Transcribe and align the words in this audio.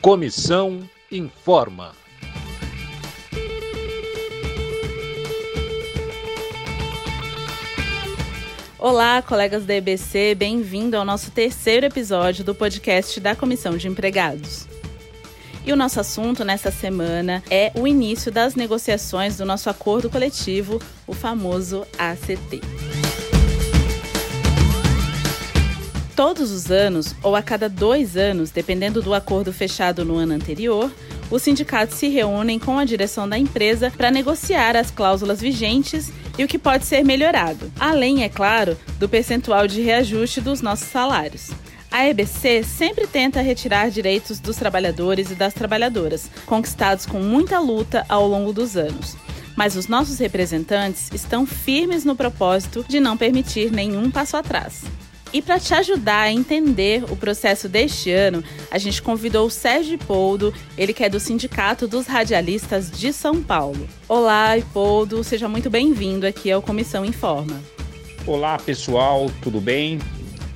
Comissão 0.00 0.80
informa. 1.12 1.92
Olá, 8.78 9.20
colegas 9.20 9.66
da 9.66 9.74
EBC, 9.74 10.34
bem-vindo 10.34 10.96
ao 10.96 11.04
nosso 11.04 11.30
terceiro 11.30 11.84
episódio 11.84 12.42
do 12.42 12.54
podcast 12.54 13.20
da 13.20 13.36
Comissão 13.36 13.76
de 13.76 13.88
Empregados. 13.88 14.66
E 15.66 15.70
o 15.70 15.76
nosso 15.76 16.00
assunto 16.00 16.46
nessa 16.46 16.70
semana 16.70 17.42
é 17.50 17.70
o 17.74 17.86
início 17.86 18.32
das 18.32 18.54
negociações 18.54 19.36
do 19.36 19.44
nosso 19.44 19.68
acordo 19.68 20.08
coletivo, 20.08 20.80
o 21.06 21.12
famoso 21.12 21.86
ACT. 21.98 22.62
Todos 26.16 26.50
os 26.50 26.70
anos, 26.70 27.14
ou 27.22 27.34
a 27.34 27.42
cada 27.42 27.68
dois 27.68 28.16
anos, 28.16 28.50
dependendo 28.50 29.00
do 29.00 29.14
acordo 29.14 29.52
fechado 29.52 30.04
no 30.04 30.16
ano 30.16 30.34
anterior, 30.34 30.90
os 31.30 31.42
sindicatos 31.42 31.96
se 31.96 32.08
reúnem 32.08 32.58
com 32.58 32.78
a 32.78 32.84
direção 32.84 33.28
da 33.28 33.38
empresa 33.38 33.92
para 33.96 34.10
negociar 34.10 34.76
as 34.76 34.90
cláusulas 34.90 35.40
vigentes 35.40 36.12
e 36.36 36.44
o 36.44 36.48
que 36.48 36.58
pode 36.58 36.84
ser 36.84 37.04
melhorado, 37.04 37.70
além, 37.78 38.24
é 38.24 38.28
claro, 38.28 38.76
do 38.98 39.08
percentual 39.08 39.66
de 39.66 39.80
reajuste 39.80 40.40
dos 40.40 40.60
nossos 40.60 40.88
salários. 40.88 41.50
A 41.90 42.06
EBC 42.06 42.62
sempre 42.62 43.06
tenta 43.06 43.40
retirar 43.40 43.90
direitos 43.90 44.38
dos 44.38 44.56
trabalhadores 44.56 45.30
e 45.30 45.34
das 45.34 45.52
trabalhadoras, 45.52 46.30
conquistados 46.46 47.04
com 47.04 47.20
muita 47.20 47.58
luta 47.58 48.04
ao 48.08 48.28
longo 48.28 48.52
dos 48.52 48.76
anos. 48.76 49.16
Mas 49.56 49.74
os 49.74 49.88
nossos 49.88 50.18
representantes 50.18 51.10
estão 51.12 51.44
firmes 51.44 52.04
no 52.04 52.14
propósito 52.14 52.84
de 52.88 53.00
não 53.00 53.16
permitir 53.16 53.72
nenhum 53.72 54.10
passo 54.10 54.36
atrás. 54.36 54.84
E 55.32 55.40
para 55.40 55.60
te 55.60 55.72
ajudar 55.74 56.22
a 56.22 56.32
entender 56.32 57.04
o 57.04 57.16
processo 57.16 57.68
deste 57.68 58.10
ano, 58.10 58.42
a 58.68 58.78
gente 58.78 59.00
convidou 59.00 59.46
o 59.46 59.50
Sérgio 59.50 59.94
Ipoldo, 59.94 60.52
ele 60.76 60.92
que 60.92 61.04
é 61.04 61.08
do 61.08 61.20
Sindicato 61.20 61.86
dos 61.86 62.08
Radialistas 62.08 62.90
de 62.90 63.12
São 63.12 63.40
Paulo. 63.40 63.88
Olá, 64.08 64.58
Ipoldo, 64.58 65.22
seja 65.22 65.48
muito 65.48 65.70
bem-vindo 65.70 66.26
aqui 66.26 66.50
ao 66.50 66.60
Comissão 66.60 67.04
Informa. 67.04 67.60
Olá, 68.26 68.58
pessoal, 68.58 69.30
tudo 69.40 69.60
bem? 69.60 70.00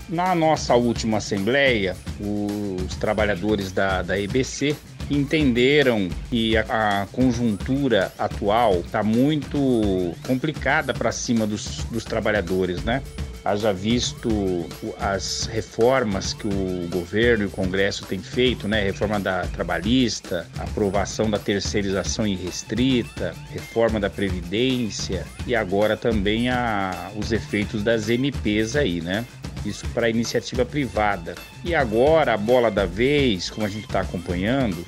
Na 0.08 0.34
nossa 0.34 0.74
última 0.74 1.18
assembleia, 1.18 1.96
os 2.20 2.96
trabalhadores 2.96 3.70
da, 3.70 4.02
da 4.02 4.18
EBC 4.18 4.74
entenderam 5.08 6.08
que 6.28 6.56
a, 6.56 7.02
a 7.02 7.06
conjuntura 7.06 8.12
atual 8.18 8.80
está 8.80 9.04
muito 9.04 10.14
complicada 10.26 10.92
para 10.92 11.12
cima 11.12 11.46
dos, 11.46 11.84
dos 11.84 12.04
trabalhadores, 12.04 12.82
né? 12.82 13.02
Haja 13.44 13.72
visto 13.72 14.66
as 14.98 15.46
reformas 15.46 16.32
que 16.32 16.46
o 16.46 16.88
governo 16.90 17.44
e 17.44 17.46
o 17.46 17.50
Congresso 17.50 18.06
têm 18.06 18.18
feito, 18.18 18.66
né? 18.66 18.82
Reforma 18.82 19.20
da 19.20 19.42
trabalhista, 19.48 20.46
aprovação 20.58 21.28
da 21.28 21.38
terceirização 21.38 22.26
irrestrita, 22.26 23.34
reforma 23.50 24.00
da 24.00 24.08
previdência 24.08 25.26
e 25.46 25.54
agora 25.54 25.96
também 25.96 26.48
a, 26.48 27.10
os 27.16 27.32
efeitos 27.32 27.82
das 27.82 28.08
MPs 28.08 28.76
aí, 28.76 29.00
né? 29.02 29.26
Isso 29.64 29.86
para 29.88 30.08
iniciativa 30.08 30.64
privada. 30.64 31.34
E 31.62 31.74
agora 31.74 32.34
a 32.34 32.36
bola 32.36 32.70
da 32.70 32.86
vez, 32.86 33.50
como 33.50 33.66
a 33.66 33.70
gente 33.70 33.86
está 33.86 34.00
acompanhando, 34.00 34.84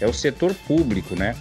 é 0.00 0.06
o 0.06 0.12
setor 0.12 0.54
público, 0.66 1.14
né? 1.14 1.36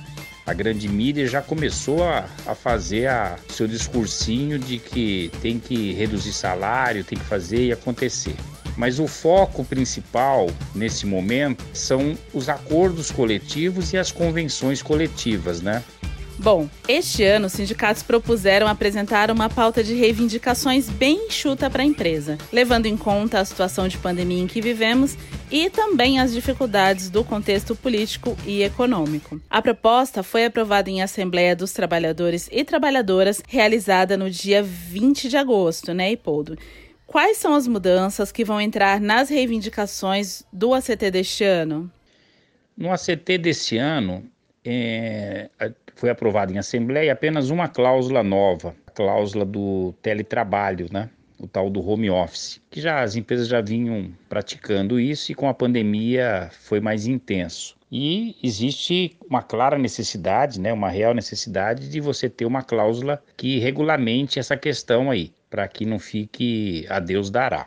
A 0.49 0.53
grande 0.53 0.89
mídia 0.89 1.27
já 1.27 1.43
começou 1.43 2.03
a, 2.03 2.27
a 2.47 2.55
fazer 2.55 3.07
a, 3.07 3.37
seu 3.49 3.67
discursinho 3.67 4.57
de 4.57 4.79
que 4.79 5.31
tem 5.43 5.59
que 5.59 5.93
reduzir 5.93 6.33
salário, 6.33 7.03
tem 7.03 7.19
que 7.19 7.23
fazer 7.23 7.67
e 7.67 7.71
acontecer. 7.71 8.33
Mas 8.75 8.99
o 8.99 9.05
foco 9.05 9.63
principal 9.63 10.49
nesse 10.73 11.05
momento 11.05 11.63
são 11.71 12.17
os 12.33 12.49
acordos 12.49 13.11
coletivos 13.11 13.93
e 13.93 13.97
as 13.97 14.11
convenções 14.11 14.81
coletivas, 14.81 15.61
né? 15.61 15.83
Bom, 16.41 16.69
este 16.87 17.25
ano 17.25 17.47
os 17.47 17.51
sindicatos 17.51 18.01
propuseram 18.01 18.65
apresentar 18.65 19.29
uma 19.29 19.49
pauta 19.49 19.83
de 19.83 19.93
reivindicações 19.93 20.89
bem 20.89 21.27
enxuta 21.27 21.69
para 21.69 21.81
a 21.83 21.85
empresa, 21.85 22.37
levando 22.49 22.85
em 22.85 22.95
conta 22.95 23.41
a 23.41 23.45
situação 23.45 23.89
de 23.89 23.97
pandemia 23.97 24.41
em 24.41 24.47
que 24.47 24.61
vivemos 24.61 25.17
e 25.51 25.69
também 25.69 26.17
as 26.17 26.31
dificuldades 26.31 27.09
do 27.09 27.25
contexto 27.25 27.75
político 27.75 28.37
e 28.45 28.63
econômico. 28.63 29.41
A 29.49 29.61
proposta 29.61 30.23
foi 30.23 30.45
aprovada 30.45 30.89
em 30.89 31.01
Assembleia 31.01 31.53
dos 31.53 31.73
Trabalhadores 31.73 32.47
e 32.53 32.63
Trabalhadoras, 32.63 33.43
realizada 33.45 34.15
no 34.15 34.29
dia 34.29 34.63
20 34.63 35.27
de 35.27 35.35
agosto, 35.35 35.93
né, 35.93 36.13
Ipoldo? 36.13 36.57
Quais 37.05 37.35
são 37.35 37.53
as 37.53 37.67
mudanças 37.67 38.31
que 38.31 38.45
vão 38.45 38.61
entrar 38.61 39.01
nas 39.01 39.27
reivindicações 39.27 40.43
do 40.53 40.73
ACT 40.73 41.11
deste 41.11 41.43
ano? 41.43 41.91
No 42.77 42.93
ACT 42.93 43.37
desse 43.37 43.77
ano, 43.77 44.23
é, 44.63 45.49
foi 45.95 46.09
aprovada 46.09 46.51
em 46.51 46.57
Assembleia 46.57 47.11
apenas 47.11 47.49
uma 47.49 47.67
cláusula 47.67 48.23
nova, 48.23 48.75
a 48.87 48.91
cláusula 48.91 49.45
do 49.45 49.93
teletrabalho, 50.01 50.87
né? 50.91 51.09
o 51.39 51.47
tal 51.47 51.69
do 51.69 51.81
home 51.81 52.09
office, 52.09 52.61
que 52.69 52.81
já 52.81 53.01
as 53.01 53.15
empresas 53.15 53.47
já 53.47 53.61
vinham 53.61 54.11
praticando 54.27 54.99
isso 54.99 55.31
e 55.31 55.35
com 55.35 55.47
a 55.47 55.53
pandemia 55.53 56.49
foi 56.51 56.81
mais 56.81 57.07
intenso. 57.07 57.77
E 57.91 58.35
existe 58.43 59.17
uma 59.27 59.41
clara 59.41 59.77
necessidade, 59.77 60.59
né, 60.59 60.71
uma 60.71 60.89
real 60.89 61.13
necessidade 61.13 61.89
de 61.89 61.99
você 61.99 62.29
ter 62.29 62.45
uma 62.45 62.61
cláusula 62.61 63.23
que 63.35 63.57
regulamente 63.57 64.37
essa 64.37 64.55
questão 64.55 65.09
aí, 65.09 65.31
para 65.49 65.67
que 65.67 65.85
não 65.85 65.97
fique 65.97 66.85
a 66.89 66.99
Deus 66.99 67.31
dará. 67.31 67.65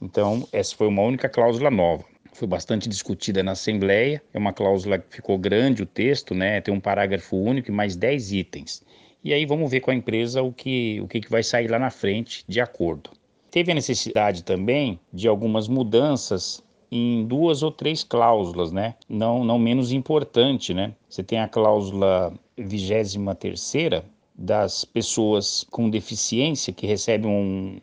Então, 0.00 0.48
essa 0.50 0.74
foi 0.74 0.86
uma 0.86 1.02
única 1.02 1.28
cláusula 1.28 1.70
nova 1.70 2.09
foi 2.40 2.48
bastante 2.48 2.88
discutida 2.88 3.42
na 3.42 3.52
Assembleia. 3.52 4.22
É 4.32 4.38
uma 4.38 4.52
cláusula 4.52 4.98
que 4.98 5.16
ficou 5.16 5.38
grande 5.38 5.82
o 5.82 5.86
texto, 5.86 6.34
né? 6.34 6.60
Tem 6.62 6.72
um 6.72 6.80
parágrafo 6.80 7.36
único 7.36 7.70
e 7.70 7.72
mais 7.72 7.96
10 7.96 8.32
itens. 8.32 8.82
E 9.22 9.34
aí 9.34 9.44
vamos 9.44 9.70
ver 9.70 9.80
com 9.80 9.90
a 9.90 9.94
empresa 9.94 10.42
o 10.42 10.50
que, 10.50 10.98
o 11.02 11.06
que 11.06 11.20
vai 11.28 11.42
sair 11.42 11.68
lá 11.68 11.78
na 11.78 11.90
frente 11.90 12.42
de 12.48 12.58
acordo. 12.58 13.10
Teve 13.50 13.72
a 13.72 13.74
necessidade 13.74 14.42
também 14.42 14.98
de 15.12 15.28
algumas 15.28 15.68
mudanças 15.68 16.64
em 16.90 17.26
duas 17.26 17.62
ou 17.62 17.70
três 17.70 18.02
cláusulas, 18.02 18.72
né? 18.72 18.94
Não, 19.06 19.44
não 19.44 19.58
menos 19.58 19.92
importante, 19.92 20.72
né? 20.72 20.94
Você 21.10 21.22
tem 21.22 21.38
a 21.40 21.46
cláusula 21.46 22.32
23 22.56 23.16
terceira 23.38 24.02
das 24.34 24.86
pessoas 24.86 25.66
com 25.70 25.90
deficiência 25.90 26.72
que 26.72 26.86
recebem 26.86 27.30
um, 27.30 27.78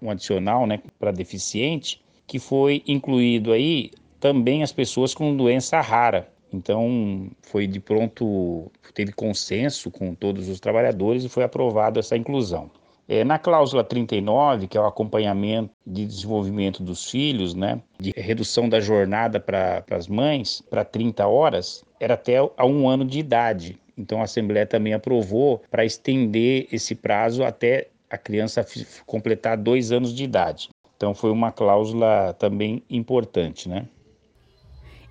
um 0.00 0.08
adicional, 0.08 0.68
né, 0.68 0.80
para 1.00 1.10
deficiente 1.10 2.00
que 2.28 2.38
foi 2.38 2.84
incluído 2.86 3.52
aí 3.52 3.90
também 4.20 4.62
as 4.62 4.70
pessoas 4.70 5.14
com 5.14 5.34
doença 5.34 5.80
rara. 5.80 6.28
Então, 6.52 7.30
foi 7.42 7.66
de 7.66 7.80
pronto, 7.80 8.70
teve 8.94 9.12
consenso 9.12 9.90
com 9.90 10.14
todos 10.14 10.48
os 10.48 10.60
trabalhadores 10.60 11.24
e 11.24 11.28
foi 11.28 11.42
aprovada 11.42 11.98
essa 11.98 12.16
inclusão. 12.16 12.70
É, 13.06 13.24
na 13.24 13.38
cláusula 13.38 13.82
39, 13.82 14.66
que 14.66 14.76
é 14.76 14.80
o 14.80 14.86
acompanhamento 14.86 15.70
de 15.86 16.04
desenvolvimento 16.04 16.82
dos 16.82 17.10
filhos, 17.10 17.54
né, 17.54 17.80
de 17.98 18.12
redução 18.14 18.68
da 18.68 18.80
jornada 18.80 19.40
para 19.40 19.82
as 19.90 20.06
mães 20.06 20.62
para 20.68 20.84
30 20.84 21.26
horas, 21.26 21.82
era 21.98 22.14
até 22.14 22.36
a 22.36 22.66
um 22.66 22.86
ano 22.86 23.06
de 23.06 23.18
idade. 23.18 23.78
Então, 23.96 24.20
a 24.20 24.24
Assembleia 24.24 24.66
também 24.66 24.92
aprovou 24.92 25.62
para 25.70 25.84
estender 25.84 26.68
esse 26.70 26.94
prazo 26.94 27.42
até 27.42 27.88
a 28.10 28.16
criança 28.16 28.66
completar 29.06 29.56
dois 29.56 29.92
anos 29.92 30.14
de 30.14 30.24
idade. 30.24 30.68
Então 30.98 31.14
foi 31.14 31.30
uma 31.30 31.52
cláusula 31.52 32.34
também 32.40 32.82
importante, 32.90 33.68
né? 33.68 33.86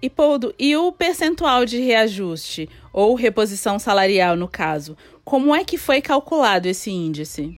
E 0.01 0.09
Poldo, 0.09 0.53
e 0.59 0.75
o 0.75 0.91
percentual 0.91 1.65
de 1.65 1.79
reajuste 1.79 2.69
ou 2.91 3.15
reposição 3.15 3.79
salarial 3.79 4.35
no 4.35 4.49
caso? 4.49 4.97
Como 5.23 5.55
é 5.55 5.63
que 5.63 5.77
foi 5.77 6.01
calculado 6.01 6.67
esse 6.67 6.91
índice? 6.91 7.55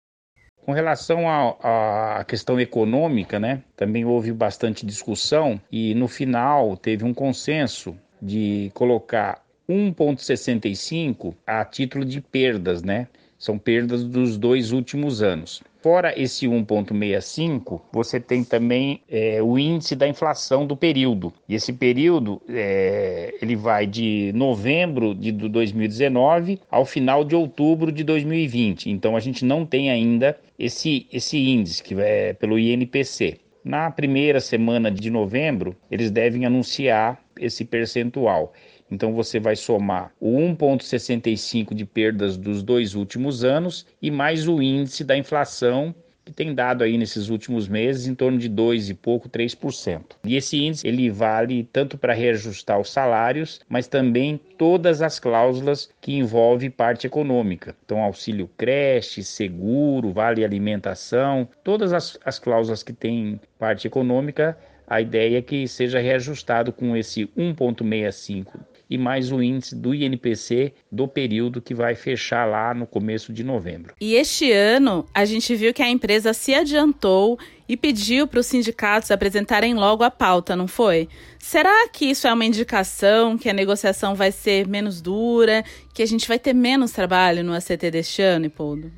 Com 0.64 0.72
relação 0.72 1.28
à 1.28 2.24
questão 2.28 2.60
econômica, 2.60 3.40
né, 3.40 3.64
também 3.76 4.06
houve 4.06 4.32
bastante 4.32 4.86
discussão 4.86 5.60
e 5.72 5.96
no 5.96 6.08
final 6.08 6.78
teve 6.78 7.04
um 7.04 7.14
consenso 7.14 7.98
de 8.22 8.70
colocar 8.76 9.44
1,65 9.68 11.36
a 11.48 11.66
título 11.66 12.06
de 12.06 12.22
perdas, 12.22 12.84
né? 12.84 13.08
São 13.40 13.58
perdas 13.58 14.04
dos 14.04 14.38
dois 14.38 14.74
últimos 14.74 15.24
anos. 15.24 15.64
Fora 15.82 16.14
esse 16.20 16.46
1,65, 16.46 17.80
você 17.94 18.20
tem 18.20 18.44
também 18.44 19.02
é, 19.10 19.42
o 19.42 19.58
índice 19.58 19.96
da 19.96 20.06
inflação 20.06 20.68
do 20.68 20.76
período. 20.76 21.32
E 21.48 21.56
esse 21.56 21.72
período 21.72 22.42
é, 22.50 23.34
ele 23.42 23.56
vai 23.56 23.88
de 23.88 24.34
novembro 24.36 25.16
de 25.16 25.32
2019 25.32 26.60
ao 26.70 26.84
final 26.84 27.24
de 27.24 27.34
outubro 27.34 27.94
de 27.94 28.04
2020. 28.04 28.90
Então 28.90 29.16
a 29.16 29.22
gente 29.22 29.46
não 29.46 29.66
tem 29.66 29.90
ainda 29.90 30.38
esse, 30.60 31.08
esse 31.14 31.38
índice 31.38 31.82
que 31.82 31.96
é 31.98 32.34
pelo 32.34 32.60
INPC. 32.60 33.38
Na 33.64 33.90
primeira 33.90 34.42
semana 34.42 34.92
de 34.92 35.10
novembro, 35.10 35.78
eles 35.90 36.12
devem 36.12 36.46
anunciar 36.46 37.22
esse 37.40 37.64
percentual. 37.64 38.54
Então 38.92 39.14
você 39.14 39.40
vai 39.40 39.56
somar 39.56 40.12
o 40.20 40.38
1,65 40.38 41.74
de 41.74 41.86
perdas 41.86 42.38
dos 42.38 42.64
dois 42.64 42.96
últimos 42.96 43.44
anos 43.44 43.86
e 44.02 44.10
mais 44.10 44.48
o 44.48 44.62
índice 44.62 45.04
da 45.04 45.18
inflação 45.18 45.94
que 46.30 46.34
tem 46.36 46.54
dado 46.54 46.84
aí 46.84 46.96
nesses 46.96 47.30
últimos 47.30 47.68
meses 47.68 48.06
em 48.06 48.14
torno 48.14 48.38
de 48.38 48.48
2 48.48 48.92
e 48.92 48.94
pouco, 48.94 49.28
3%. 49.28 50.02
E 50.24 50.36
esse 50.36 50.64
índice 50.64 50.88
ele 50.88 51.10
vale 51.10 51.68
tanto 51.74 51.98
para 51.98 52.14
reajustar 52.14 52.80
os 52.80 52.92
salários, 52.92 53.60
mas 53.68 53.88
também 53.88 54.40
todas 54.58 55.02
as 55.02 55.20
cláusulas 55.20 55.90
que 56.00 56.14
envolvem 56.14 56.70
parte 56.70 57.08
econômica. 57.08 57.76
Então, 57.84 58.04
auxílio 58.04 58.48
creche, 58.56 59.24
seguro, 59.24 60.12
vale 60.12 60.46
alimentação, 60.46 61.48
todas 61.64 61.94
as, 61.94 62.20
as 62.24 62.38
cláusulas 62.38 62.84
que 62.84 62.94
têm 62.94 63.40
parte 63.58 63.88
econômica 63.88 64.56
a 64.90 65.00
ideia 65.00 65.38
é 65.38 65.42
que 65.42 65.68
seja 65.68 66.00
reajustado 66.00 66.74
com 66.74 66.98
esse 66.98 67.28
1,65 67.38 68.60
e 68.90 68.98
mais 68.98 69.32
o 69.32 69.42
índice 69.42 69.76
do 69.76 69.94
INPC 69.94 70.74
do 70.92 71.08
período 71.08 71.62
que 71.62 71.74
vai 71.74 71.96
fechar 71.96 72.46
lá 72.46 72.74
no 72.74 72.88
começo 72.88 73.32
de 73.32 73.44
novembro. 73.44 73.94
E 74.02 74.16
este 74.16 74.52
ano 74.52 75.06
a 75.14 75.26
gente 75.26 75.56
viu 75.56 75.74
que 75.74 75.84
a 75.84 75.90
empresa 75.90 76.34
se 76.34 76.54
adiantou 76.54 77.38
e 77.68 77.78
pediu 77.78 78.26
para 78.26 78.40
os 78.40 78.48
sindicatos 78.48 79.12
apresentarem 79.12 79.76
logo 79.76 80.04
a 80.04 80.10
pauta, 80.10 80.56
não 80.56 80.68
foi? 80.68 81.08
Será 81.38 81.88
que 81.88 82.06
isso 82.06 82.28
é 82.28 82.34
uma 82.34 82.46
indicação 82.46 83.38
que 83.38 83.48
a 83.48 83.54
negociação 83.54 84.16
vai 84.16 84.32
ser 84.32 84.68
menos 84.68 85.02
dura, 85.02 85.64
que 85.94 86.02
a 86.02 86.06
gente 86.06 86.28
vai 86.28 86.40
ter 86.40 86.54
menos 86.54 86.92
trabalho 86.92 87.44
no 87.44 87.54
ACT 87.54 87.92
deste 87.92 88.24
ano, 88.24 88.48
Ipoldo? 88.48 88.92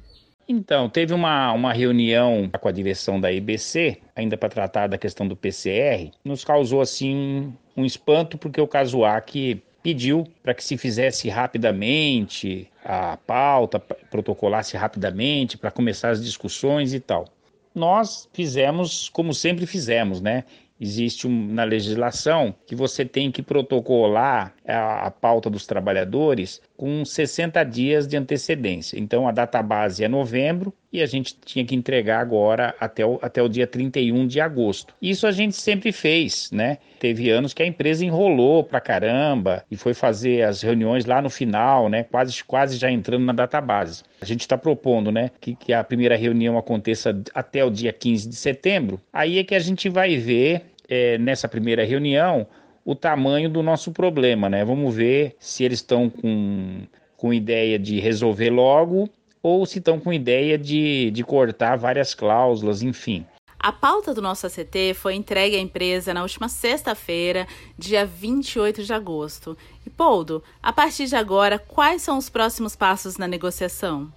Então, 0.48 0.90
teve 0.90 1.14
uma, 1.14 1.54
uma 1.54 1.72
reunião 1.72 2.50
com 2.60 2.68
a 2.68 2.72
direção 2.72 3.20
da 3.20 3.32
IBC, 3.32 4.00
ainda 4.16 4.38
para 4.38 4.50
tratar 4.50 4.88
da 4.88 4.98
questão 4.98 5.28
do 5.28 5.36
PCR, 5.36 6.12
nos 6.26 6.44
causou 6.44 6.82
assim 6.82 7.54
um 7.76 7.86
espanto, 7.86 8.38
porque 8.38 8.60
o 8.60 8.68
Casuac 8.68 9.62
pediu 9.82 10.28
para 10.44 10.54
que 10.54 10.64
se 10.64 10.78
fizesse 10.78 11.30
rapidamente 11.30 12.70
a 12.84 13.18
pauta, 13.18 13.80
protocolasse 13.80 14.78
rapidamente 14.78 15.58
para 15.58 15.72
começar 15.72 16.10
as 16.10 16.24
discussões 16.24 16.94
e 16.94 17.00
tal. 17.00 17.26
Nós 17.74 18.28
fizemos 18.34 19.10
como 19.10 19.34
sempre 19.34 19.66
fizemos, 19.66 20.20
né? 20.22 20.44
existe 20.82 21.28
um, 21.28 21.54
na 21.54 21.64
legislação 21.64 22.56
que 22.66 22.76
você 22.76 23.06
tem 23.06 23.32
que 23.32 23.44
protocolar 23.44 24.52
a, 24.68 25.06
a, 25.06 25.12
pauta 25.12 25.48
dos 25.48 25.68
trabalhadores 25.68 26.60
com 26.82 27.06
60 27.06 27.64
dias 27.64 28.08
de 28.08 28.18
antecedência. 28.18 28.98
Então 28.98 29.28
a 29.28 29.32
data 29.32 29.62
base 29.62 30.04
é 30.04 30.08
novembro 30.08 30.74
e 30.92 31.00
a 31.00 31.06
gente 31.06 31.36
tinha 31.46 31.64
que 31.64 31.76
entregar 31.76 32.20
agora 32.20 32.74
até 32.80 33.06
o, 33.06 33.20
até 33.22 33.40
o 33.40 33.48
dia 33.48 33.68
31 33.68 34.26
de 34.26 34.42
agosto. 34.42 34.96
Isso 35.00 35.28
a 35.28 35.32
gente 35.32 35.56
sempre 35.56 35.92
fez, 35.92 36.50
né? 36.52 36.80
Teve 37.00 37.30
anos 37.30 37.54
que 37.54 37.62
a 37.62 37.68
empresa 37.68 38.04
enrolou 38.04 38.64
pra 38.64 38.82
caramba 38.82 39.64
e 39.70 39.78
foi 39.78 39.94
fazer 39.94 40.42
as 40.42 40.64
reuniões 40.64 41.06
lá 41.06 41.22
no 41.22 41.30
final, 41.30 41.88
né? 41.88 42.04
Quase, 42.06 42.44
quase 42.44 42.78
já 42.78 42.90
entrando 42.90 43.26
na 43.26 43.34
data 43.34 43.62
base. 43.62 44.02
A 44.20 44.26
gente 44.26 44.42
está 44.42 44.58
propondo, 44.58 45.12
né, 45.12 45.30
que, 45.40 45.54
que 45.54 45.74
a 45.74 45.84
primeira 45.84 46.16
reunião 46.16 46.58
aconteça 46.58 47.16
até 47.32 47.64
o 47.64 47.70
dia 47.70 47.94
15 47.94 48.28
de 48.28 48.36
setembro. 48.36 49.00
Aí 49.14 49.38
é 49.38 49.44
que 49.44 49.54
a 49.54 49.60
gente 49.60 49.88
vai 49.88 50.18
ver 50.18 50.64
é, 50.90 51.20
nessa 51.20 51.48
primeira 51.48 51.86
reunião 51.86 52.48
o 52.84 52.96
tamanho 52.96 53.50
do 53.50 53.62
nosso 53.62 53.92
problema, 53.92 54.50
né? 54.50 54.66
Vamos 54.66 54.96
ver 54.96 55.36
se 55.40 55.64
eles 55.64 55.80
estão 55.80 56.10
com, 56.10 56.82
com 57.16 57.34
ideia 57.34 57.78
de 57.78 58.00
resolver 58.00 58.50
logo 58.50 59.10
ou 59.44 59.66
se 59.66 59.80
estão 59.80 60.00
com 60.00 60.14
ideia 60.14 60.58
de, 60.58 61.12
de 61.12 61.24
cortar 61.24 61.78
várias 61.78 62.14
cláusulas, 62.14 62.82
enfim. 62.82 63.26
A 63.60 63.72
pauta 63.72 64.12
do 64.12 64.24
nosso 64.24 64.48
ACT 64.48 64.96
foi 64.96 65.14
entregue 65.14 65.56
à 65.56 65.60
empresa 65.60 66.16
na 66.16 66.24
última 66.24 66.50
sexta-feira, 66.50 67.48
dia 67.78 68.06
28 68.06 68.84
de 68.84 68.92
agosto. 68.92 69.56
E, 69.86 69.90
Poldo, 69.90 70.44
a 70.64 70.74
partir 70.74 71.06
de 71.06 71.16
agora, 71.16 71.60
quais 71.60 72.02
são 72.02 72.18
os 72.18 72.28
próximos 72.28 72.76
passos 72.76 73.18
na 73.18 73.28
negociação? 73.28 74.12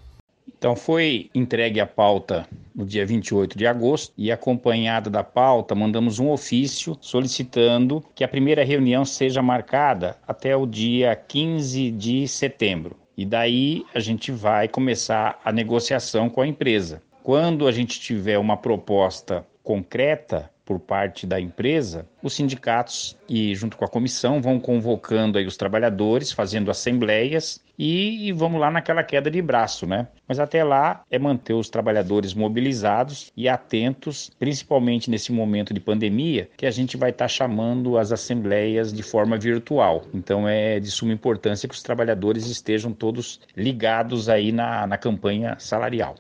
Então 0.47 0.75
foi 0.77 1.31
entregue 1.35 1.81
a 1.81 1.87
pauta 1.87 2.47
no 2.75 2.85
dia 2.85 3.07
28 3.07 3.57
de 3.57 3.67
agosto 3.67 4.13
e 4.17 4.33
acompanhada 4.33 5.09
da 5.09 5.23
pauta, 5.23 5.75
mandamos 5.75 6.19
um 6.19 6.31
ofício 6.31 6.97
solicitando 7.01 8.05
que 8.15 8.25
a 8.25 8.29
primeira 8.29 8.65
reunião 8.65 9.05
seja 9.05 9.41
marcada 9.41 10.17
até 10.27 10.57
o 10.57 10.67
dia 10.67 11.15
15 11.15 11.91
de 11.93 12.27
setembro. 12.27 12.97
E 13.17 13.25
daí 13.25 13.85
a 13.95 14.01
gente 14.01 14.33
vai 14.33 14.67
começar 14.67 15.41
a 15.45 15.53
negociação 15.53 16.29
com 16.29 16.41
a 16.41 16.47
empresa. 16.47 17.01
Quando 17.23 17.69
a 17.69 17.73
gente 17.73 18.01
tiver 18.01 18.39
uma 18.39 18.57
proposta 18.57 19.47
concreta 19.63 20.51
por 20.65 20.81
parte 20.81 21.27
da 21.27 21.41
empresa, 21.41 22.07
os 22.23 22.33
sindicatos 22.33 23.17
e 23.29 23.55
junto 23.55 23.77
com 23.77 23.85
a 23.85 23.89
comissão 23.89 24.41
vão 24.41 24.59
convocando 24.59 25.39
aí 25.39 25.47
os 25.47 25.57
trabalhadores, 25.57 26.33
fazendo 26.33 26.71
assembleias 26.71 27.63
e, 27.79 28.29
e 28.29 28.33
vamos 28.33 28.61
lá 28.61 28.71
naquela 28.71 29.03
queda 29.03 29.31
de 29.31 29.43
braço, 29.43 29.87
né? 29.87 30.09
Mas 30.27 30.39
até 30.39 30.63
lá 30.65 31.03
é 31.11 31.19
manter 31.19 31.55
os 31.55 31.69
trabalhadores 31.69 32.33
mobilizados 32.33 33.31
e 33.37 33.49
atentos, 33.49 34.31
principalmente 34.39 35.11
nesse 35.11 35.33
momento 35.33 35.75
de 35.75 35.81
pandemia, 35.81 36.49
que 36.57 36.67
a 36.67 36.71
gente 36.71 36.97
vai 36.97 37.11
estar 37.11 37.25
tá 37.25 37.29
chamando 37.29 37.99
as 37.99 38.13
assembleias 38.13 38.93
de 38.93 39.03
forma 39.03 39.37
virtual. 39.37 40.05
Então 40.15 40.49
é 40.49 40.81
de 40.81 40.91
suma 40.91 41.13
importância 41.13 41.69
que 41.69 41.75
os 41.75 41.83
trabalhadores 41.83 42.47
estejam 42.47 42.93
todos 42.93 43.41
ligados 43.57 44.29
aí 44.29 44.53
na, 44.53 44.87
na 44.87 44.97
campanha 44.97 45.57
salarial. 45.59 46.15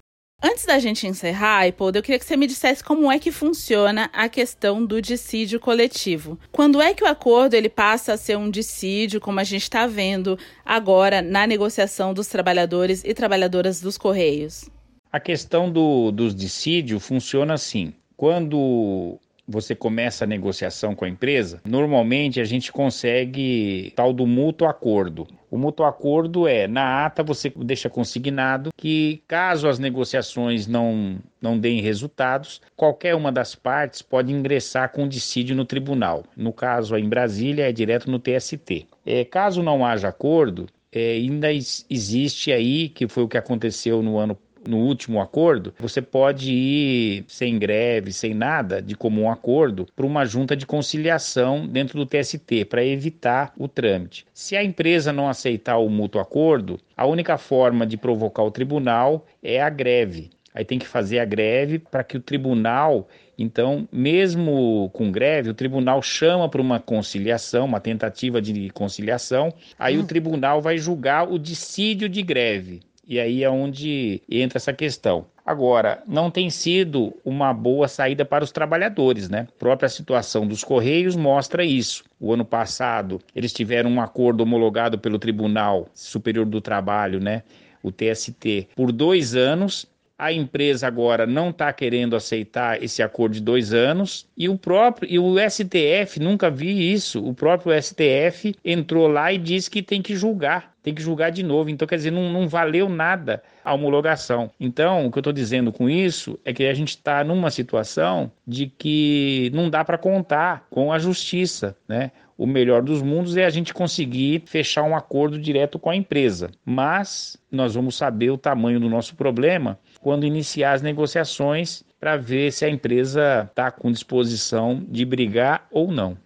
Antes 0.46 0.66
da 0.66 0.78
gente 0.78 1.06
encerrar, 1.06 1.66
Ipold, 1.68 1.96
eu 1.96 2.02
queria 2.02 2.18
que 2.18 2.26
você 2.26 2.36
me 2.36 2.46
dissesse 2.46 2.84
como 2.84 3.10
é 3.10 3.18
que 3.18 3.32
funciona 3.32 4.10
a 4.12 4.28
questão 4.28 4.84
do 4.84 5.00
dissídio 5.00 5.58
coletivo. 5.58 6.38
Quando 6.52 6.82
é 6.82 6.92
que 6.92 7.02
o 7.02 7.06
acordo 7.06 7.54
ele 7.54 7.70
passa 7.70 8.12
a 8.12 8.16
ser 8.18 8.36
um 8.36 8.50
dissídio, 8.50 9.22
como 9.22 9.40
a 9.40 9.44
gente 9.44 9.62
está 9.62 9.86
vendo 9.86 10.38
agora 10.62 11.22
na 11.22 11.46
negociação 11.46 12.12
dos 12.12 12.26
trabalhadores 12.26 13.02
e 13.06 13.14
trabalhadoras 13.14 13.80
dos 13.80 13.96
Correios? 13.96 14.68
A 15.10 15.18
questão 15.18 15.72
do, 15.72 16.10
dos 16.10 16.34
dissídios 16.34 17.02
funciona 17.02 17.54
assim. 17.54 17.94
Quando 18.14 19.18
você 19.46 19.74
começa 19.74 20.24
a 20.24 20.26
negociação 20.26 20.94
com 20.94 21.04
a 21.04 21.08
empresa, 21.08 21.60
normalmente 21.64 22.40
a 22.40 22.44
gente 22.44 22.72
consegue 22.72 23.92
tal 23.94 24.12
do 24.12 24.26
mútuo 24.26 24.66
acordo. 24.66 25.26
O 25.50 25.56
mútuo 25.56 25.86
acordo 25.86 26.48
é, 26.48 26.66
na 26.66 27.06
ata 27.06 27.22
você 27.22 27.52
deixa 27.56 27.88
consignado 27.88 28.70
que 28.76 29.22
caso 29.28 29.68
as 29.68 29.78
negociações 29.78 30.66
não, 30.66 31.18
não 31.40 31.58
deem 31.58 31.80
resultados, 31.80 32.60
qualquer 32.74 33.14
uma 33.14 33.30
das 33.30 33.54
partes 33.54 34.02
pode 34.02 34.32
ingressar 34.32 34.90
com 34.90 35.06
dissídio 35.06 35.54
no 35.54 35.64
tribunal. 35.64 36.24
No 36.36 36.52
caso, 36.52 36.96
em 36.96 37.08
Brasília, 37.08 37.68
é 37.68 37.72
direto 37.72 38.10
no 38.10 38.18
TST. 38.18 38.88
É, 39.06 39.24
caso 39.24 39.62
não 39.62 39.86
haja 39.86 40.08
acordo, 40.08 40.66
é, 40.94 41.12
ainda 41.12 41.52
existe 41.52 42.52
aí, 42.52 42.88
que 42.88 43.08
foi 43.08 43.24
o 43.24 43.28
que 43.28 43.36
aconteceu 43.36 44.00
no 44.02 44.16
ano 44.16 44.38
no 44.66 44.78
último 44.78 45.20
acordo, 45.20 45.74
você 45.78 46.00
pode 46.00 46.52
ir 46.52 47.24
sem 47.28 47.58
greve, 47.58 48.12
sem 48.12 48.34
nada 48.34 48.80
de 48.80 48.94
comum 48.94 49.30
acordo, 49.30 49.86
para 49.94 50.06
uma 50.06 50.24
junta 50.24 50.56
de 50.56 50.66
conciliação 50.66 51.66
dentro 51.66 51.98
do 51.98 52.06
TST, 52.06 52.64
para 52.68 52.84
evitar 52.84 53.52
o 53.58 53.68
trâmite. 53.68 54.26
Se 54.32 54.56
a 54.56 54.64
empresa 54.64 55.12
não 55.12 55.28
aceitar 55.28 55.78
o 55.78 55.88
mútuo 55.88 56.20
acordo, 56.20 56.78
a 56.96 57.06
única 57.06 57.38
forma 57.38 57.86
de 57.86 57.96
provocar 57.96 58.42
o 58.42 58.50
tribunal 58.50 59.26
é 59.42 59.60
a 59.60 59.70
greve. 59.70 60.30
Aí 60.54 60.64
tem 60.64 60.78
que 60.78 60.86
fazer 60.86 61.18
a 61.18 61.24
greve 61.24 61.80
para 61.80 62.04
que 62.04 62.16
o 62.16 62.20
tribunal, 62.20 63.08
então, 63.36 63.88
mesmo 63.90 64.88
com 64.92 65.10
greve, 65.10 65.50
o 65.50 65.54
tribunal 65.54 66.00
chama 66.00 66.48
para 66.48 66.62
uma 66.62 66.78
conciliação, 66.78 67.64
uma 67.64 67.80
tentativa 67.80 68.40
de 68.40 68.70
conciliação. 68.70 69.52
Aí 69.76 69.98
hum. 69.98 70.02
o 70.02 70.06
tribunal 70.06 70.62
vai 70.62 70.78
julgar 70.78 71.28
o 71.28 71.40
dissídio 71.40 72.08
de 72.08 72.22
greve. 72.22 72.82
E 73.06 73.20
aí 73.20 73.44
é 73.44 73.50
onde 73.50 74.22
entra 74.30 74.58
essa 74.58 74.72
questão. 74.72 75.26
Agora, 75.44 76.02
não 76.06 76.30
tem 76.30 76.48
sido 76.48 77.14
uma 77.22 77.52
boa 77.52 77.86
saída 77.86 78.24
para 78.24 78.42
os 78.42 78.50
trabalhadores, 78.50 79.28
né? 79.28 79.46
A 79.48 79.58
própria 79.58 79.90
situação 79.90 80.46
dos 80.46 80.64
Correios 80.64 81.14
mostra 81.14 81.62
isso. 81.62 82.02
O 82.18 82.32
ano 82.32 82.46
passado, 82.46 83.20
eles 83.36 83.52
tiveram 83.52 83.90
um 83.90 84.00
acordo 84.00 84.42
homologado 84.42 84.98
pelo 84.98 85.18
Tribunal 85.18 85.86
Superior 85.92 86.46
do 86.46 86.62
Trabalho, 86.62 87.20
né? 87.20 87.42
O 87.82 87.92
TST, 87.92 88.68
por 88.74 88.90
dois 88.90 89.36
anos, 89.36 89.86
a 90.16 90.32
empresa 90.32 90.86
agora 90.86 91.26
não 91.26 91.50
está 91.50 91.72
querendo 91.72 92.16
aceitar 92.16 92.82
esse 92.82 93.02
acordo 93.02 93.34
de 93.34 93.40
dois 93.40 93.74
anos 93.74 94.26
e 94.36 94.48
o 94.48 94.56
próprio 94.56 95.10
e 95.10 95.18
o 95.18 95.34
STF 95.38 96.20
nunca 96.20 96.50
vi 96.50 96.92
isso. 96.92 97.22
O 97.22 97.34
próprio 97.34 97.74
STF 97.80 98.54
entrou 98.64 99.08
lá 99.08 99.32
e 99.32 99.38
disse 99.38 99.70
que 99.70 99.82
tem 99.82 100.00
que 100.00 100.16
julgar, 100.16 100.73
tem 100.84 100.94
que 100.94 101.02
julgar 101.02 101.30
de 101.30 101.42
novo. 101.42 101.70
Então 101.70 101.88
quer 101.88 101.96
dizer 101.96 102.12
não, 102.12 102.30
não 102.30 102.46
valeu 102.46 102.88
nada 102.88 103.42
a 103.64 103.74
homologação. 103.74 104.50
Então 104.60 105.06
o 105.06 105.10
que 105.10 105.18
eu 105.18 105.20
estou 105.20 105.32
dizendo 105.32 105.72
com 105.72 105.90
isso 105.90 106.38
é 106.44 106.52
que 106.52 106.64
a 106.64 106.74
gente 106.74 106.90
está 106.90 107.24
numa 107.24 107.50
situação 107.50 108.30
de 108.46 108.66
que 108.66 109.50
não 109.52 109.68
dá 109.68 109.84
para 109.84 109.98
contar 109.98 110.66
com 110.70 110.92
a 110.92 110.98
justiça, 110.98 111.76
né? 111.88 112.12
o 112.36 112.46
melhor 112.46 112.82
dos 112.82 113.00
mundos 113.00 113.36
é 113.36 113.44
a 113.44 113.50
gente 113.50 113.72
conseguir 113.72 114.42
fechar 114.46 114.82
um 114.82 114.96
acordo 114.96 115.38
direto 115.38 115.78
com 115.78 115.90
a 115.90 115.96
empresa. 115.96 116.50
Mas 116.64 117.36
nós 117.50 117.74
vamos 117.74 117.96
saber 117.96 118.30
o 118.30 118.38
tamanho 118.38 118.80
do 118.80 118.88
nosso 118.88 119.14
problema 119.14 119.78
quando 120.00 120.26
iniciar 120.26 120.72
as 120.72 120.82
negociações 120.82 121.84
para 121.98 122.16
ver 122.16 122.52
se 122.52 122.64
a 122.64 122.68
empresa 122.68 123.48
está 123.48 123.70
com 123.70 123.90
disposição 123.90 124.84
de 124.88 125.04
brigar 125.04 125.66
ou 125.70 125.90
não. 125.90 126.16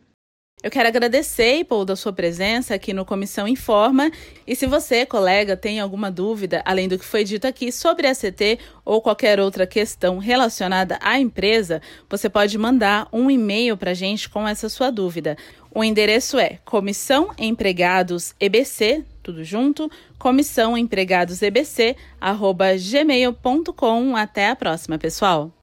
Eu 0.61 0.73
quero 0.73 0.89
agradecer, 0.89 1.65
Paul, 1.65 1.85
da 1.85 1.95
sua 1.95 2.13
presença 2.13 2.75
aqui 2.75 2.93
no 2.93 3.05
Comissão 3.05 3.47
Informa. 3.47 4.11
E 4.45 4.57
se 4.57 4.67
você, 4.67 5.07
colega, 5.07 5.57
tem 5.57 5.79
alguma 5.79 6.11
dúvida, 6.11 6.63
além 6.65 6.89
do 6.89 6.99
que 6.99 7.05
foi 7.05 7.23
dito 7.23 7.47
aqui 7.47 7.71
sobre 7.71 8.09
a 8.09 8.15
CT 8.15 8.59
ou 8.85 9.01
qualquer 9.01 9.39
outra 9.39 9.69
questão 9.69 10.19
relacionada 10.19 10.99
à 11.01 11.17
empresa, 11.21 11.81
você 12.11 12.29
pode 12.29 12.59
mandar 12.59 13.07
um 13.13 13.31
e-mail 13.31 13.77
para 13.77 13.93
a 13.93 13.95
gente 13.95 14.29
com 14.29 14.49
essa 14.49 14.69
sua 14.69 14.91
dúvida. 14.91 15.37
O 15.73 15.85
endereço 15.85 16.39
é 16.39 16.59
comissão 16.65 17.31
empregados 17.39 18.35
EBC, 18.41 19.05
tudo 19.23 19.45
junto, 19.45 19.89
comissão 20.19 20.77
empregados 20.77 21.41
EBC, 21.41 21.95
arroba 22.21 22.71
gmail.com. 22.77 24.17
Até 24.17 24.49
a 24.49 24.57
próxima, 24.57 24.99
pessoal! 24.99 25.58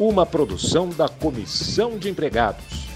Uma 0.00 0.24
produção 0.24 0.88
da 0.88 1.10
Comissão 1.10 1.98
de 1.98 2.08
Empregados 2.08 2.89